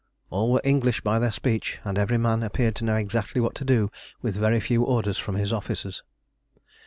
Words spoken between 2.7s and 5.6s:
to know exactly what to do with very few orders from his